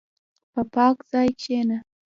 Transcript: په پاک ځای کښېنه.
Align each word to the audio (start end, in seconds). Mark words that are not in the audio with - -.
په 0.53 0.61
پاک 0.73 0.95
ځای 1.11 1.29
کښېنه. 1.39 1.77